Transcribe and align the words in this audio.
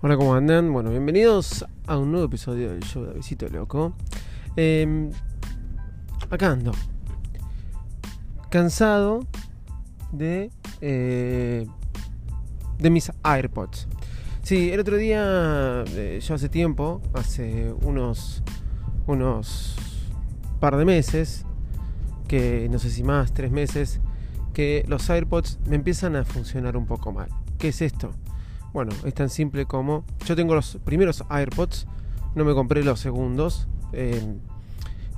Hola, 0.00 0.16
¿cómo 0.16 0.32
andan? 0.32 0.72
Bueno, 0.72 0.90
bienvenidos 0.90 1.64
a 1.88 1.98
un 1.98 2.12
nuevo 2.12 2.26
episodio 2.26 2.70
del 2.70 2.84
show 2.84 3.04
de 3.04 3.14
Visito 3.14 3.48
Loco. 3.48 3.94
Eh, 4.54 5.10
acá 6.30 6.52
ando. 6.52 6.70
Cansado 8.48 9.26
de, 10.12 10.52
eh, 10.80 11.66
de 12.78 12.90
mis 12.90 13.10
AirPods. 13.24 13.88
Sí, 14.44 14.70
el 14.70 14.78
otro 14.78 14.98
día, 14.98 15.82
eh, 15.88 16.20
yo 16.22 16.34
hace 16.36 16.48
tiempo, 16.48 17.02
hace 17.14 17.72
unos, 17.82 18.44
unos 19.08 19.74
par 20.60 20.76
de 20.76 20.84
meses, 20.84 21.44
que 22.28 22.68
no 22.70 22.78
sé 22.78 22.90
si 22.90 23.02
más, 23.02 23.34
tres 23.34 23.50
meses, 23.50 24.00
que 24.54 24.84
los 24.86 25.10
AirPods 25.10 25.58
me 25.66 25.74
empiezan 25.74 26.14
a 26.14 26.24
funcionar 26.24 26.76
un 26.76 26.86
poco 26.86 27.10
mal. 27.10 27.30
¿Qué 27.58 27.70
es 27.70 27.82
esto? 27.82 28.12
Bueno, 28.72 28.92
es 29.04 29.14
tan 29.14 29.30
simple 29.30 29.66
como. 29.66 30.04
Yo 30.26 30.36
tengo 30.36 30.54
los 30.54 30.78
primeros 30.84 31.24
AirPods, 31.28 31.86
no 32.34 32.44
me 32.44 32.54
compré 32.54 32.84
los 32.84 33.00
segundos. 33.00 33.66
Eh, 33.92 34.36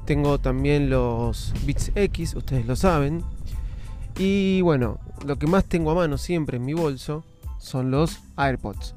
tengo 0.04 0.38
también 0.38 0.90
los 0.90 1.52
Beats 1.64 1.92
X, 1.95 2.34
ustedes 2.34 2.66
lo 2.66 2.76
saben. 2.76 3.23
Y 4.18 4.60
bueno, 4.62 4.98
lo 5.24 5.38
que 5.38 5.46
más 5.46 5.64
tengo 5.64 5.90
a 5.90 5.95
mano 5.95 6.18
siempre 6.18 6.56
en 6.56 6.64
mi 6.64 6.74
bolso 6.74 7.24
son 7.59 7.90
los 7.90 8.20
AirPods. 8.36 8.95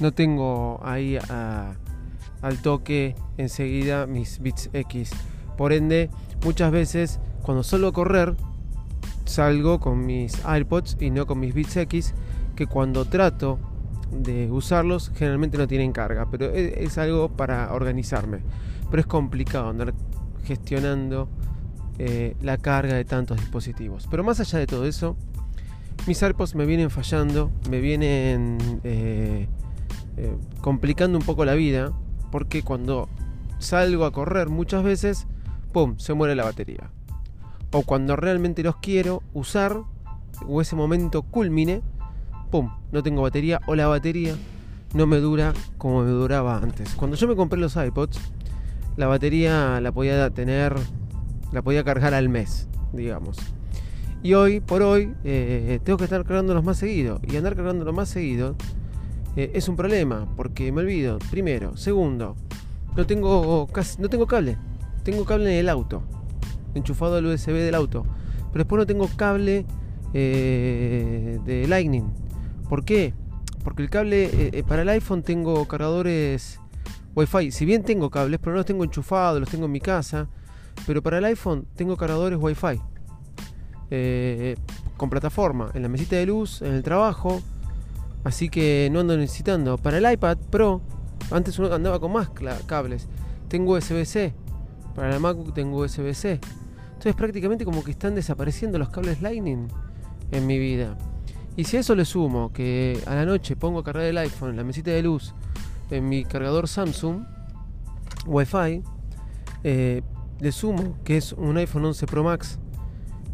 No 0.00 0.12
tengo 0.12 0.80
ahí 0.82 1.18
al 1.18 2.62
toque 2.62 3.14
enseguida 3.36 4.06
mis 4.06 4.40
Beats 4.40 4.70
X. 4.72 5.10
Por 5.56 5.72
ende, 5.72 6.10
muchas 6.44 6.72
veces 6.72 7.20
cuando 7.42 7.62
suelo 7.62 7.92
correr, 7.92 8.36
salgo 9.24 9.80
con 9.80 10.06
mis 10.06 10.44
AirPods 10.44 10.96
y 11.00 11.10
no 11.10 11.26
con 11.26 11.40
mis 11.40 11.54
Beats 11.54 11.76
X, 11.76 12.14
que 12.56 12.66
cuando 12.66 13.04
trato 13.04 13.58
de 14.12 14.50
usarlos 14.50 15.10
generalmente 15.14 15.58
no 15.58 15.66
tienen 15.66 15.92
carga, 15.92 16.28
pero 16.30 16.46
es, 16.50 16.98
algo 16.98 17.30
para 17.30 17.72
organizarme. 17.72 18.40
Pero 18.90 19.00
es 19.00 19.06
complicado 19.06 19.70
andar 19.70 19.94
gestionando 20.44 21.28
eh, 21.98 22.36
la 22.42 22.58
carga 22.58 22.94
de 22.94 23.04
tantos 23.04 23.38
dispositivos. 23.38 24.06
Pero 24.10 24.22
más 24.22 24.40
allá 24.40 24.58
de 24.58 24.66
todo 24.66 24.86
eso, 24.86 25.16
mis 26.06 26.22
AirPods 26.22 26.54
me 26.54 26.66
vienen 26.66 26.90
fallando, 26.90 27.50
me 27.70 27.80
vienen 27.80 28.58
eh, 28.84 29.48
eh, 30.16 30.36
complicando 30.60 31.18
un 31.18 31.24
poco 31.24 31.44
la 31.44 31.54
vida, 31.54 31.92
porque 32.30 32.62
cuando 32.62 33.08
salgo 33.58 34.04
a 34.04 34.12
correr 34.12 34.48
muchas 34.48 34.82
veces, 34.82 35.26
¡pum!, 35.72 35.96
se 35.98 36.14
muere 36.14 36.34
la 36.34 36.44
batería. 36.44 36.90
O 37.72 37.82
cuando 37.82 38.16
realmente 38.16 38.62
los 38.62 38.76
quiero 38.76 39.22
usar, 39.32 39.80
o 40.46 40.60
ese 40.60 40.76
momento 40.76 41.22
culmine, 41.22 41.82
¡pum! 42.52 42.70
No 42.92 43.02
tengo 43.02 43.22
batería 43.22 43.60
o 43.66 43.74
la 43.74 43.88
batería 43.88 44.36
no 44.94 45.06
me 45.06 45.16
dura 45.16 45.54
como 45.78 46.04
me 46.04 46.10
duraba 46.10 46.58
antes. 46.58 46.94
Cuando 46.94 47.16
yo 47.16 47.26
me 47.26 47.34
compré 47.34 47.58
los 47.58 47.76
iPods, 47.76 48.20
la 48.96 49.06
batería 49.06 49.80
la 49.80 49.90
podía 49.90 50.28
tener, 50.28 50.76
la 51.50 51.62
podía 51.62 51.82
cargar 51.82 52.12
al 52.12 52.28
mes, 52.28 52.68
digamos. 52.92 53.38
Y 54.22 54.34
hoy 54.34 54.60
por 54.60 54.82
hoy 54.82 55.14
eh, 55.24 55.80
tengo 55.82 55.96
que 55.96 56.04
estar 56.04 56.22
cargándolos 56.24 56.62
más 56.62 56.76
seguido. 56.76 57.20
Y 57.26 57.36
andar 57.36 57.56
cargándolos 57.56 57.94
más 57.94 58.10
seguido 58.10 58.54
eh, 59.34 59.50
es 59.54 59.68
un 59.68 59.76
problema 59.76 60.28
porque 60.36 60.70
me 60.72 60.82
olvido. 60.82 61.18
Primero. 61.30 61.76
Segundo, 61.78 62.36
no 62.94 63.06
tengo, 63.06 63.66
casi, 63.68 64.00
no 64.00 64.10
tengo 64.10 64.26
cable. 64.26 64.58
Tengo 65.04 65.24
cable 65.24 65.52
en 65.52 65.58
el 65.58 65.68
auto. 65.70 66.02
Enchufado 66.74 67.16
al 67.16 67.24
USB 67.24 67.52
del 67.54 67.74
auto. 67.74 68.04
Pero 68.52 68.64
después 68.64 68.78
no 68.78 68.86
tengo 68.86 69.08
cable 69.16 69.64
eh, 70.12 71.40
de 71.44 71.66
Lightning. 71.66 72.21
¿Por 72.68 72.84
qué? 72.84 73.14
Porque 73.64 73.82
el 73.82 73.90
cable, 73.90 74.24
eh, 74.24 74.50
eh, 74.52 74.64
para 74.66 74.82
el 74.82 74.88
iPhone 74.88 75.22
tengo 75.22 75.66
cargadores 75.68 76.58
Wi-Fi. 77.14 77.50
Si 77.50 77.64
bien 77.64 77.82
tengo 77.82 78.10
cables, 78.10 78.40
pero 78.40 78.52
no 78.52 78.58
los 78.58 78.66
tengo 78.66 78.84
enchufados, 78.84 79.40
los 79.40 79.48
tengo 79.48 79.66
en 79.66 79.72
mi 79.72 79.80
casa. 79.80 80.28
Pero 80.86 81.02
para 81.02 81.18
el 81.18 81.24
iPhone 81.26 81.66
tengo 81.76 81.96
cargadores 81.96 82.38
Wi-Fi. 82.40 82.80
Eh, 83.90 84.56
con 84.96 85.10
plataforma, 85.10 85.70
en 85.74 85.82
la 85.82 85.88
mesita 85.88 86.16
de 86.16 86.26
luz, 86.26 86.62
en 86.62 86.72
el 86.74 86.82
trabajo. 86.82 87.42
Así 88.24 88.48
que 88.48 88.88
no 88.90 89.00
ando 89.00 89.16
necesitando. 89.16 89.78
Para 89.78 89.98
el 89.98 90.12
iPad 90.12 90.38
Pro, 90.50 90.80
antes 91.30 91.58
uno 91.58 91.72
andaba 91.72 92.00
con 92.00 92.12
más 92.12 92.30
cables. 92.66 93.08
Tengo 93.48 93.72
USB-C. 93.74 94.34
Para 94.94 95.10
la 95.10 95.18
MacBook 95.18 95.54
tengo 95.54 95.78
USB-C. 95.80 96.40
Entonces 96.84 97.14
prácticamente 97.14 97.64
como 97.64 97.82
que 97.82 97.90
están 97.90 98.14
desapareciendo 98.14 98.78
los 98.78 98.88
cables 98.90 99.22
Lightning 99.22 99.68
en 100.30 100.46
mi 100.46 100.58
vida. 100.58 100.96
Y 101.56 101.64
si 101.64 101.76
a 101.76 101.80
eso 101.80 101.94
le 101.94 102.04
sumo 102.04 102.52
que 102.52 102.98
a 103.06 103.14
la 103.14 103.26
noche 103.26 103.56
pongo 103.56 103.80
a 103.80 103.84
cargar 103.84 104.04
el 104.04 104.18
iPhone 104.18 104.50
en 104.50 104.56
la 104.56 104.64
mesita 104.64 104.90
de 104.90 105.02
luz 105.02 105.34
en 105.90 106.08
mi 106.08 106.24
cargador 106.24 106.66
Samsung 106.66 107.24
Wi-Fi, 108.26 108.82
eh, 109.64 110.02
le 110.40 110.52
sumo 110.52 110.98
que 111.04 111.18
es 111.18 111.32
un 111.32 111.56
iPhone 111.58 111.84
11 111.84 112.06
Pro 112.06 112.24
Max 112.24 112.58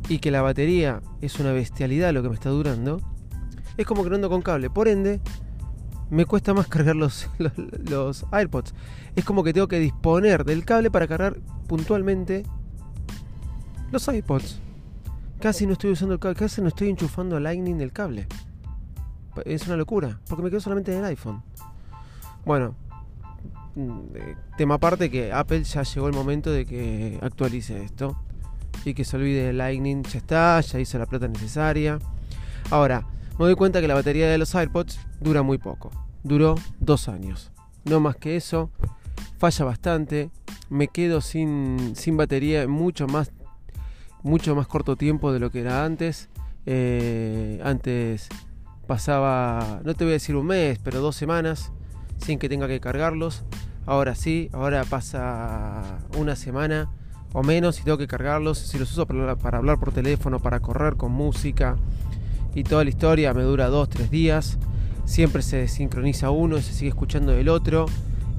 y 0.08 0.18
que 0.18 0.30
la 0.30 0.42
batería 0.42 1.00
es 1.20 1.38
una 1.38 1.52
bestialidad 1.52 2.12
lo 2.12 2.22
que 2.22 2.28
me 2.28 2.34
está 2.34 2.50
durando, 2.50 3.00
es 3.76 3.86
como 3.86 4.02
que 4.02 4.10
no 4.10 4.16
ando 4.16 4.28
con 4.28 4.42
cable. 4.42 4.70
Por 4.70 4.88
ende, 4.88 5.20
me 6.10 6.24
cuesta 6.24 6.54
más 6.54 6.66
cargar 6.68 6.96
los, 6.96 7.28
los, 7.38 8.26
AirPods. 8.32 8.74
Es 9.14 9.24
como 9.24 9.44
que 9.44 9.52
tengo 9.52 9.68
que 9.68 9.78
disponer 9.78 10.44
del 10.44 10.64
cable 10.64 10.90
para 10.90 11.06
cargar 11.06 11.38
puntualmente 11.66 12.44
los 13.92 14.08
iPods. 14.08 14.60
Casi 15.40 15.66
no 15.66 15.74
estoy 15.74 15.92
usando 15.92 16.14
el 16.14 16.20
cable, 16.20 16.36
casi 16.36 16.60
no 16.60 16.68
estoy 16.68 16.88
enchufando 16.88 17.36
a 17.36 17.40
Lightning 17.40 17.78
del 17.78 17.92
cable. 17.92 18.26
Es 19.44 19.66
una 19.68 19.76
locura, 19.76 20.18
porque 20.28 20.42
me 20.42 20.50
quedo 20.50 20.60
solamente 20.60 20.92
en 20.92 20.98
el 20.98 21.04
iPhone. 21.04 21.42
Bueno, 22.44 22.74
mm, 23.76 24.00
eh, 24.14 24.36
tema 24.56 24.74
aparte 24.74 25.10
que 25.10 25.32
Apple 25.32 25.62
ya 25.62 25.84
llegó 25.84 26.08
el 26.08 26.14
momento 26.14 26.50
de 26.50 26.66
que 26.66 27.20
actualice 27.22 27.84
esto 27.84 28.16
y 28.84 28.94
que 28.94 29.04
se 29.04 29.16
olvide 29.16 29.46
de 29.46 29.52
Lightning, 29.52 30.02
ya 30.02 30.18
está, 30.18 30.60
ya 30.60 30.80
hizo 30.80 30.98
la 30.98 31.06
plata 31.06 31.28
necesaria. 31.28 32.00
Ahora, 32.70 33.06
me 33.38 33.44
doy 33.44 33.54
cuenta 33.54 33.80
que 33.80 33.86
la 33.86 33.94
batería 33.94 34.28
de 34.28 34.38
los 34.38 34.52
AirPods 34.56 34.98
dura 35.20 35.42
muy 35.42 35.58
poco. 35.58 35.92
Duró 36.24 36.56
dos 36.80 37.08
años. 37.08 37.52
No 37.84 38.00
más 38.00 38.16
que 38.16 38.34
eso. 38.36 38.70
Falla 39.38 39.64
bastante. 39.64 40.30
Me 40.68 40.88
quedo 40.88 41.20
sin, 41.20 41.94
sin 41.94 42.16
batería 42.16 42.66
mucho 42.66 43.06
más 43.06 43.30
mucho 44.22 44.54
más 44.54 44.66
corto 44.66 44.96
tiempo 44.96 45.32
de 45.32 45.38
lo 45.38 45.50
que 45.50 45.60
era 45.60 45.84
antes. 45.84 46.28
Eh, 46.66 47.60
antes 47.64 48.28
pasaba, 48.86 49.80
no 49.84 49.94
te 49.94 50.04
voy 50.04 50.12
a 50.12 50.14
decir 50.14 50.36
un 50.36 50.46
mes, 50.46 50.78
pero 50.82 51.00
dos 51.00 51.16
semanas 51.16 51.72
sin 52.18 52.38
que 52.38 52.48
tenga 52.48 52.68
que 52.68 52.80
cargarlos. 52.80 53.44
Ahora 53.86 54.14
sí, 54.14 54.50
ahora 54.52 54.84
pasa 54.84 55.98
una 56.18 56.36
semana 56.36 56.90
o 57.32 57.42
menos 57.42 57.80
y 57.80 57.84
tengo 57.84 57.98
que 57.98 58.06
cargarlos. 58.06 58.58
Si 58.58 58.78
los 58.78 58.92
uso 58.92 59.06
para, 59.06 59.58
hablar 59.58 59.78
por 59.78 59.92
teléfono, 59.92 60.40
para 60.40 60.60
correr 60.60 60.96
con 60.96 61.12
música 61.12 61.76
y 62.54 62.64
toda 62.64 62.84
la 62.84 62.90
historia, 62.90 63.32
me 63.34 63.42
dura 63.42 63.68
dos, 63.68 63.88
tres 63.88 64.10
días. 64.10 64.58
Siempre 65.04 65.42
se 65.42 65.68
sincroniza 65.68 66.30
uno 66.30 66.58
y 66.58 66.62
se 66.62 66.72
sigue 66.72 66.90
escuchando 66.90 67.32
el 67.32 67.48
otro. 67.48 67.86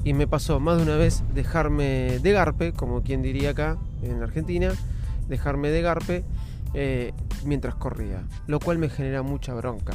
Y 0.04 0.14
me 0.14 0.28
pasó 0.28 0.60
más 0.60 0.78
de 0.78 0.84
una 0.84 0.96
vez 0.96 1.24
dejarme 1.34 2.20
de 2.20 2.32
garpe, 2.32 2.74
como 2.74 3.02
quien 3.02 3.22
diría 3.22 3.52
acá 3.52 3.78
en 4.02 4.22
Argentina, 4.22 4.72
dejarme 5.30 5.70
de 5.70 5.82
garpe 5.82 6.26
eh, 6.74 7.14
mientras 7.46 7.76
corría, 7.76 8.24
lo 8.48 8.60
cual 8.60 8.78
me 8.78 8.90
genera 8.90 9.22
mucha 9.22 9.54
bronca. 9.54 9.94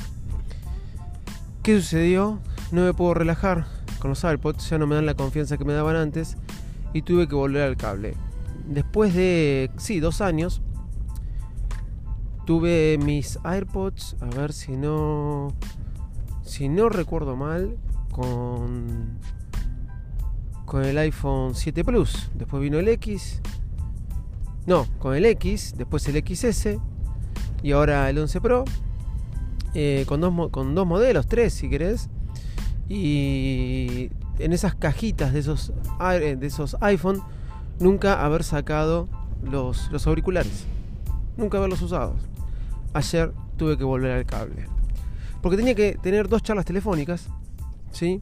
¿Qué 1.63 1.77
sucedió? 1.77 2.41
No 2.73 2.83
me 2.83 2.95
puedo 2.95 3.15
relajar 3.15 3.67
con 3.99 4.11
los 4.11 4.25
AirPods, 4.25 4.71
ya 4.71 4.79
no 4.79 4.87
me 4.87 4.95
dan 4.95 5.07
la 5.07 5.15
confianza 5.15 5.57
que 5.57 5.65
me 5.65 5.73
daban 5.73 5.97
antes 5.97 6.37
y 6.93 7.03
tuve 7.03 7.29
que 7.29 7.35
volver 7.35 7.63
al 7.63 7.77
cable. 7.77 8.15
Después 8.67 9.15
de, 9.15 9.71
sí, 9.77 10.01
dos 10.01 10.21
años, 10.21 10.63
tuve 12.45 12.99
mis 13.03 13.39
AirPods, 13.45 14.17
a 14.21 14.27
ver 14.27 14.53
si 14.53 14.73
no, 14.73 15.55
si 16.43 16.69
no 16.69 16.89
recuerdo 16.89 17.37
mal, 17.37 17.77
con, 18.11 19.19
con 20.65 20.85
el 20.85 20.99
iPhone 20.99 21.55
7 21.55 21.85
Plus. 21.85 22.31
Después 22.35 22.63
vino 22.63 22.79
el 22.79 22.89
X, 22.89 23.41
no, 24.67 24.87
con 24.99 25.15
el 25.15 25.27
X, 25.27 25.75
después 25.77 26.07
el 26.09 26.25
XS 26.25 26.79
y 27.63 27.73
ahora 27.73 28.09
el 28.11 28.19
11 28.19 28.41
Pro. 28.41 28.65
Eh, 29.75 30.05
con, 30.07 30.21
dos, 30.21 30.33
con 30.51 30.75
dos 30.75 30.87
modelos, 30.87 31.27
tres 31.27 31.53
si 31.55 31.69
querés. 31.69 32.09
Y 32.89 34.11
en 34.39 34.53
esas 34.53 34.75
cajitas 34.75 35.33
de 35.33 35.41
esos, 35.41 35.73
de 35.99 36.47
esos 36.47 36.77
iPhone, 36.81 37.23
nunca 37.81 38.25
haber 38.25 38.45
sacado 38.45 39.09
los, 39.43 39.91
los 39.91 40.07
auriculares. 40.07 40.67
Nunca 41.37 41.59
haberlos 41.59 41.83
usado. 41.83 42.17
Ayer 42.93 43.33
tuve 43.57 43.77
que 43.77 43.85
volver 43.85 44.13
al 44.13 44.27
cable. 44.27 44.67
Porque 45.43 45.57
tenía 45.57 45.75
que 45.75 45.99
tener 46.01 46.29
dos 46.29 46.43
charlas 46.43 46.65
telefónicas. 46.65 47.29
¿Sí? 47.91 48.21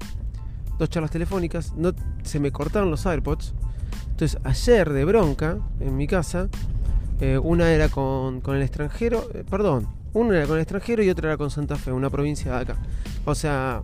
Dos 0.78 0.88
charlas 0.88 1.10
telefónicas. 1.10 1.74
No, 1.76 1.92
se 2.22 2.40
me 2.40 2.50
cortaron 2.50 2.90
los 2.90 3.06
AirPods. 3.06 3.54
Entonces, 4.22 4.40
ayer 4.44 4.92
de 4.92 5.04
bronca, 5.04 5.58
en 5.80 5.96
mi 5.96 6.06
casa, 6.06 6.48
eh, 7.20 7.38
una 7.38 7.72
era 7.72 7.88
con, 7.88 8.40
el 8.46 8.62
extranjero, 8.62 9.28
eh, 9.34 9.42
perdón, 9.50 9.88
una 10.12 10.36
era 10.36 10.46
con 10.46 10.54
el 10.54 10.62
extranjero 10.62 11.02
y 11.02 11.10
otra 11.10 11.30
era 11.30 11.36
con 11.36 11.50
Santa 11.50 11.74
Fe, 11.74 11.90
una 11.90 12.08
provincia 12.08 12.52
de 12.52 12.58
acá. 12.58 12.76
O 13.24 13.34
sea, 13.34 13.82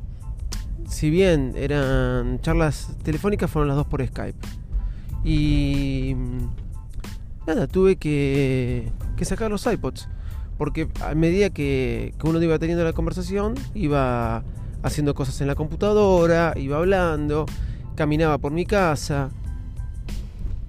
si 0.89 1.11
bien 1.11 1.55
eran 1.57 2.41
charlas 2.41 2.91
telefónicas, 3.03 3.51
fueron 3.51 3.67
las 3.67 3.77
dos 3.79 3.89
por 3.89 4.07
Skype. 4.07 4.39
Y 5.25 6.15
mm, 6.15 7.49
nada, 7.49 7.67
tuve 7.67 7.97
que, 7.97 8.93
sacar 9.23 9.51
los 9.51 9.67
iPods. 9.67 10.09
Porque 10.57 10.89
a 11.05 11.17
medida 11.17 11.51
que 11.51 12.15
uno 12.23 12.41
iba 12.41 12.61
teniendo 12.61 12.85
la 12.85 12.93
conversación, 12.93 13.55
iba 13.75 14.45
haciendo 14.85 15.17
cosas 15.17 15.41
en 15.41 15.49
la 15.49 15.57
computadora, 15.57 16.55
iba 16.55 16.77
hablando, 16.77 17.45
caminaba 17.97 18.39
por 18.39 18.53
mi 18.53 18.67
casa. 18.67 19.31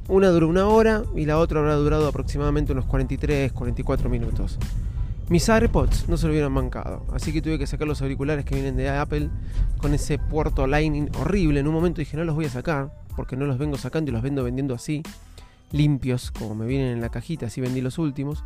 Una 0.09 0.29
duró 0.29 0.47
una 0.47 0.67
hora 0.67 1.03
y 1.15 1.25
la 1.25 1.37
otra 1.37 1.59
habrá 1.59 1.75
durado 1.75 2.07
aproximadamente 2.07 2.71
unos 2.71 2.85
43, 2.85 3.51
44 3.51 4.09
minutos. 4.09 4.57
Mis 5.29 5.47
AirPods 5.47 6.09
no 6.09 6.17
se 6.17 6.25
lo 6.25 6.31
hubieran 6.31 6.51
mancado, 6.51 7.05
así 7.13 7.31
que 7.31 7.43
tuve 7.43 7.59
que 7.59 7.67
sacar 7.67 7.87
los 7.87 8.01
auriculares 8.01 8.43
que 8.43 8.55
vienen 8.55 8.75
de 8.75 8.89
Apple 8.89 9.29
con 9.77 9.93
ese 9.93 10.17
puerto 10.17 10.65
Lightning 10.65 11.11
horrible. 11.19 11.59
En 11.59 11.67
un 11.67 11.75
momento 11.75 11.99
dije 11.99 12.17
no 12.17 12.23
los 12.23 12.33
voy 12.33 12.45
a 12.45 12.49
sacar 12.49 12.91
porque 13.15 13.35
no 13.35 13.45
los 13.45 13.59
vengo 13.59 13.77
sacando 13.77 14.09
y 14.09 14.13
los 14.13 14.23
vendo 14.23 14.43
vendiendo 14.43 14.73
así, 14.73 15.03
limpios, 15.71 16.31
como 16.31 16.55
me 16.55 16.65
vienen 16.65 16.93
en 16.93 17.01
la 17.01 17.09
cajita, 17.09 17.45
así 17.45 17.61
vendí 17.61 17.79
los 17.79 17.99
últimos. 17.99 18.43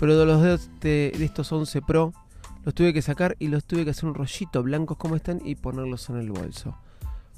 Pero 0.00 0.18
de 0.18 0.24
los 0.24 0.40
de, 0.80 1.12
de 1.14 1.24
estos 1.26 1.52
11 1.52 1.82
Pro 1.82 2.14
los 2.64 2.74
tuve 2.74 2.94
que 2.94 3.02
sacar 3.02 3.36
y 3.38 3.48
los 3.48 3.66
tuve 3.66 3.84
que 3.84 3.90
hacer 3.90 4.06
un 4.06 4.14
rollito 4.14 4.62
blancos 4.62 4.96
como 4.96 5.14
están 5.14 5.42
y 5.44 5.56
ponerlos 5.56 6.08
en 6.08 6.16
el 6.16 6.30
bolso. 6.30 6.74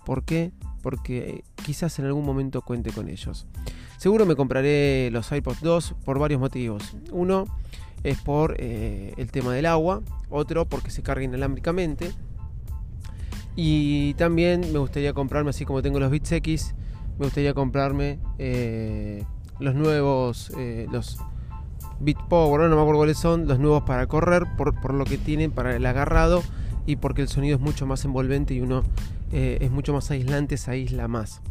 ¿Por 0.08 0.24
qué? 0.24 0.52
Porque 0.80 1.44
quizás 1.66 1.98
en 1.98 2.06
algún 2.06 2.24
momento 2.24 2.62
cuente 2.62 2.92
con 2.92 3.10
ellos. 3.10 3.46
Seguro 3.98 4.24
me 4.24 4.36
compraré 4.36 5.10
los 5.12 5.30
iPods 5.30 5.60
2 5.60 5.96
por 6.02 6.18
varios 6.18 6.40
motivos. 6.40 6.96
Uno 7.12 7.44
es 8.02 8.18
por 8.22 8.56
eh, 8.58 9.12
el 9.18 9.30
tema 9.30 9.52
del 9.52 9.66
agua, 9.66 10.00
otro 10.30 10.66
porque 10.66 10.90
se 10.90 11.02
carga 11.02 11.24
inalámbricamente. 11.24 12.12
Y 13.54 14.14
también 14.14 14.72
me 14.72 14.78
gustaría 14.78 15.12
comprarme, 15.12 15.50
así 15.50 15.66
como 15.66 15.82
tengo 15.82 16.00
los 16.00 16.10
Beats 16.10 16.32
X, 16.32 16.74
me 17.18 17.26
gustaría 17.26 17.52
comprarme 17.52 18.18
eh, 18.38 19.24
los 19.60 19.74
nuevos, 19.74 20.50
eh, 20.56 20.86
los 20.90 21.18
Beat 22.00 22.28
Power, 22.30 22.62
no 22.62 22.76
me 22.76 22.80
acuerdo 22.80 23.00
cuáles 23.00 23.18
son, 23.18 23.46
los 23.46 23.58
nuevos 23.58 23.82
para 23.82 24.06
correr, 24.06 24.46
por, 24.56 24.80
por, 24.80 24.94
lo 24.94 25.04
que 25.04 25.18
tienen 25.18 25.50
para 25.50 25.76
el 25.76 25.84
agarrado 25.84 26.42
y 26.88 26.96
porque 26.96 27.20
el 27.20 27.28
sonido 27.28 27.56
es 27.56 27.60
mucho 27.60 27.84
más 27.84 28.02
envolvente 28.06 28.54
y 28.54 28.62
uno 28.62 28.82
es 29.30 29.70
mucho 29.70 29.92
más 29.92 30.10
aislante, 30.10 30.56
se 30.56 30.70
aísla 30.70 31.06
más. 31.06 31.42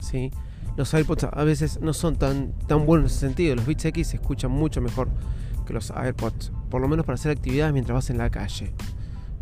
¿sí? 0.00 0.30
Los 0.78 0.94
iPods 0.94 1.24
a 1.24 1.44
veces 1.44 1.80
no 1.82 1.92
son 1.92 2.16
tan, 2.16 2.52
tan 2.66 2.86
buenos 2.86 3.12
en 3.12 3.16
ese 3.16 3.26
sentido, 3.26 3.56
los 3.56 3.66
Beats 3.66 3.84
X 3.84 4.06
se 4.08 4.16
escuchan 4.16 4.50
mucho 4.50 4.80
mejor 4.80 5.10
que 5.66 5.74
los 5.74 5.90
AirPods, 5.90 6.50
por 6.70 6.80
lo 6.80 6.88
menos 6.88 7.04
para 7.04 7.16
hacer 7.16 7.30
actividades 7.30 7.74
mientras 7.74 7.94
vas 7.94 8.08
en 8.08 8.16
la 8.16 8.30
calle. 8.30 8.72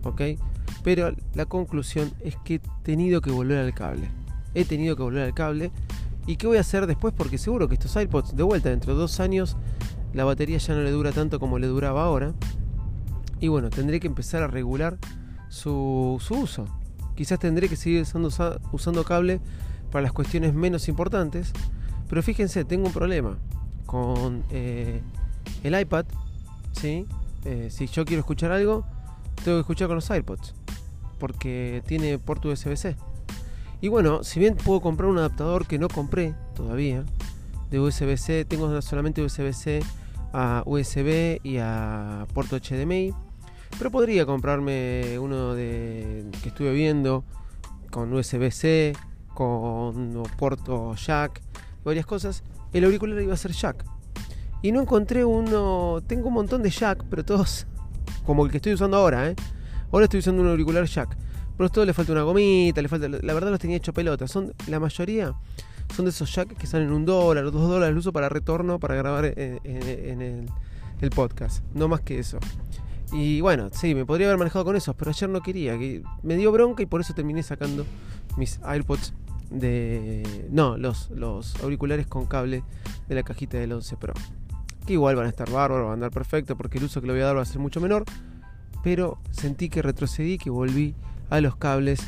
¿Ok? 0.03 0.23
Pero 0.83 1.12
la 1.35 1.47
conclusión 1.47 2.12
es 2.19 2.35
que 2.45 2.56
he 2.56 2.61
tenido 2.83 3.21
que 3.21 3.31
volver 3.31 3.59
al 3.59 3.73
cable. 3.75 4.09
He 4.55 4.65
tenido 4.65 4.97
que 4.97 5.05
volver 5.05 5.23
al 5.23 5.35
cable. 5.35 5.71
¿Y 6.27 6.35
qué 6.35 6.49
voy 6.49 6.56
a 6.56 6.62
hacer 6.62 6.89
después? 6.89 7.15
Porque 7.17 7.39
seguro 7.39 7.69
que 7.69 7.75
estos 7.75 7.95
AirPods, 7.95 8.35
de 8.35 8.43
vuelta, 8.43 8.71
dentro 8.71 8.95
de 8.95 8.99
dos 8.99 9.21
años, 9.21 9.56
la 10.15 10.25
batería 10.25 10.59
ya 10.59 10.75
no 10.75 10.83
le 10.83 10.91
dura 10.91 11.12
tanto 11.12 11.39
como 11.39 11.61
le 11.61 11.69
duraba 11.69 12.03
ahora. 12.03 12.35
Y 13.39 13.47
bueno, 13.49 13.71
tendré 13.71 14.01
que 14.01 14.09
empezar 14.09 14.43
a 14.43 14.49
regular 14.49 14.99
su, 15.55 16.21
su 16.21 16.35
uso. 16.35 16.67
Quizás 17.15 17.39
tendré 17.39 17.69
que 17.69 17.77
seguir 17.77 18.03
usando, 18.03 18.29
usando 18.73 19.05
cable 19.05 19.41
para 19.91 20.03
las 20.03 20.12
cuestiones 20.12 20.53
menos 20.53 20.89
importantes. 20.89 21.53
Pero 22.09 22.23
fíjense, 22.23 22.65
tengo 22.65 22.87
un 22.87 22.93
problema 22.93 23.39
con 23.87 24.43
eh, 24.51 25.01
el 25.62 25.81
iPad, 25.81 26.06
¿sí? 26.73 27.06
Eh, 27.45 27.69
si 27.71 27.87
yo 27.87 28.05
quiero 28.05 28.21
escuchar 28.21 28.51
algo, 28.51 28.85
tengo 29.45 29.59
que 29.59 29.61
escuchar 29.61 29.89
con 29.89 29.97
los 29.97 30.11
iPods, 30.11 30.55
porque 31.19 31.83
tiene 31.87 32.19
puerto 32.19 32.49
USB-C. 32.49 32.97
Y 33.81 33.89
bueno, 33.89 34.25
si 34.25 34.41
bien 34.41 34.56
puedo 34.56 34.81
comprar 34.81 35.09
un 35.09 35.19
adaptador 35.19 35.67
que 35.67 35.79
no 35.79 35.89
compré 35.89 36.35
todavía, 36.55 37.05
de 37.71 37.81
USB-C, 37.81 38.45
tengo 38.45 38.81
solamente 38.83 39.23
USB-C 39.23 39.81
a 40.33 40.62
USB 40.67 41.41
y 41.43 41.59
a 41.59 42.27
puerto 42.33 42.56
HDMI, 42.56 43.15
pero 43.79 43.91
podría 43.91 44.26
comprarme 44.26 45.19
uno 45.19 45.55
de 45.55 46.25
que 46.43 46.49
estuve 46.49 46.73
viendo 46.73 47.25
con 47.91 48.12
USB-C, 48.12 48.94
con 49.35 50.23
puerto 50.37 50.94
jack, 50.94 51.41
varias 51.85 52.06
cosas. 52.06 52.43
El 52.73 52.85
auricular 52.85 53.21
iba 53.23 53.35
a 53.35 53.37
ser 53.37 53.53
jack, 53.53 53.85
y 54.65 54.73
no 54.73 54.81
encontré 54.81 55.26
uno. 55.26 56.03
Tengo 56.06 56.29
un 56.29 56.35
montón 56.35 56.62
de 56.62 56.71
jack, 56.71 57.05
pero 57.11 57.23
todos 57.23 57.67
como 58.26 58.47
el 58.47 58.50
que 58.50 58.56
estoy 58.56 58.73
usando 58.73 58.97
ahora, 58.97 59.29
¿eh? 59.29 59.37
Ahora 59.93 60.05
estoy 60.05 60.20
usando 60.20 60.41
un 60.41 60.49
auricular 60.49 60.87
jack. 60.87 61.19
Pero 61.55 61.67
a 61.67 61.69
todo 61.70 61.85
le 61.85 61.93
falta 61.93 62.12
una 62.12 62.23
gomita, 62.23 62.81
le 62.81 62.88
falta. 62.88 63.06
La 63.09 63.35
verdad 63.35 63.50
los 63.50 63.61
tenía 63.61 63.77
hecho 63.77 63.93
pelota. 63.93 64.27
Son, 64.27 64.55
la 64.67 64.81
mayoría 64.81 65.35
son 65.94 66.06
de 66.06 66.12
esos 66.12 66.35
jack 66.35 66.56
que 66.56 66.67
salen 66.67 66.91
un 66.93 67.05
dólar 67.05 67.44
o 67.44 67.50
dos 67.50 67.69
dólares 67.69 67.93
el 67.93 67.99
uso 67.99 68.11
para 68.11 68.31
retorno 68.31 68.81
para 68.81 68.94
grabar 68.94 69.27
en, 69.27 69.61
el, 69.65 70.47
el, 71.03 71.11
podcast. 71.11 71.62
No 71.75 71.87
más 71.87 72.00
que 72.00 72.19
eso. 72.19 72.38
Y 73.14 73.40
bueno, 73.40 73.70
sí, 73.72 73.94
me 73.94 74.05
podría 74.05 74.26
haber 74.26 74.38
manejado 74.38 74.66
con 74.66 74.76
esos, 74.76 74.94
pero 74.96 75.11
ayer 75.11 75.31
no 75.31 75.40
quería. 75.40 75.78
Que 75.78 76.02
me 76.22 76.37
dio 76.37 76.52
bronca 76.52 76.82
y 76.82 76.87
por 76.87 77.00
eso 77.00 77.14
terminé 77.14 77.43
sacando 77.43 77.87
mis 78.37 78.61
AirPods 78.62 79.14
de. 79.50 80.46
No, 80.50 80.76
los, 80.76 81.08
los 81.11 81.55
auriculares 81.62 82.06
con 82.06 82.26
cable 82.26 82.62
de 83.08 83.14
la 83.14 83.22
cajita 83.22 83.56
del 83.56 83.72
11 83.72 83.96
Pro 83.96 84.14
que 84.87 84.93
igual 84.93 85.16
van 85.16 85.26
a 85.26 85.28
estar 85.28 85.50
bárbaros, 85.50 85.84
van 85.84 85.90
a 85.90 85.94
andar 85.94 86.11
perfecto 86.11 86.56
porque 86.56 86.78
el 86.78 86.84
uso 86.84 87.00
que 87.00 87.06
le 87.06 87.14
voy 87.14 87.22
a 87.22 87.26
dar 87.26 87.37
va 87.37 87.43
a 87.43 87.46
ser 87.46 87.58
mucho 87.58 87.81
menor, 87.81 88.05
pero 88.82 89.19
sentí 89.31 89.69
que 89.69 89.82
retrocedí, 89.82 90.38
que 90.38 90.50
volví 90.50 90.94
a 91.31 91.40
los 91.40 91.56
cables 91.56 92.00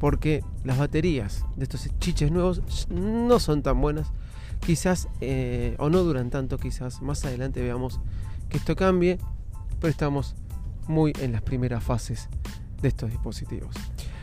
porque 0.00 0.42
las 0.64 0.78
baterías 0.78 1.44
de 1.56 1.64
estos 1.64 1.88
chiches 2.00 2.30
nuevos 2.30 2.62
no 2.90 3.38
son 3.38 3.62
tan 3.62 3.80
buenas, 3.80 4.12
quizás 4.60 5.08
eh, 5.20 5.76
o 5.78 5.88
no 5.88 6.02
duran 6.02 6.30
tanto, 6.30 6.58
quizás 6.58 7.00
más 7.00 7.24
adelante 7.24 7.62
veamos 7.62 8.00
que 8.48 8.58
esto 8.58 8.76
cambie, 8.76 9.18
pero 9.80 9.90
estamos 9.90 10.34
muy 10.88 11.12
en 11.20 11.32
las 11.32 11.42
primeras 11.42 11.82
fases 11.82 12.28
de 12.80 12.88
estos 12.88 13.10
dispositivos. 13.10 13.74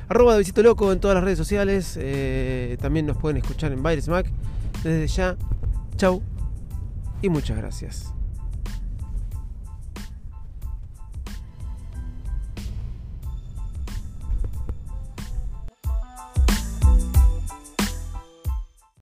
Arroba 0.07 0.33
de 0.33 0.39
Visito 0.39 0.61
Loco 0.63 0.91
en 0.91 0.99
todas 0.99 1.15
las 1.15 1.23
redes 1.23 1.37
sociales. 1.37 1.97
Eh, 1.99 2.77
también 2.81 3.05
nos 3.05 3.17
pueden 3.17 3.37
escuchar 3.37 3.71
en 3.71 3.81
Virus 3.81 4.07
Mac. 4.07 4.29
Desde 4.83 5.07
ya, 5.07 5.37
chau 5.95 6.21
y 7.21 7.29
muchas 7.29 7.57
gracias. 7.57 8.13